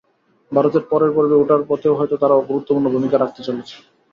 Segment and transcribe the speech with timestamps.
[0.51, 3.75] ভারতের পরের পর্বে ওঠার পথেও হয়তো তারা গুরুত্বপূর্ণ ভূমিকা রাখতে চলেছে।